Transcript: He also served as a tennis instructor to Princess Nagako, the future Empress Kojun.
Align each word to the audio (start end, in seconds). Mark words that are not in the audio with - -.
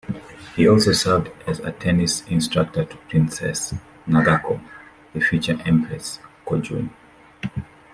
He 0.55 0.67
also 0.67 0.93
served 0.93 1.29
as 1.45 1.59
a 1.59 1.71
tennis 1.73 2.23
instructor 2.25 2.85
to 2.85 2.97
Princess 3.07 3.75
Nagako, 4.07 4.59
the 5.13 5.19
future 5.21 5.59
Empress 5.63 6.17
Kojun. 6.43 6.89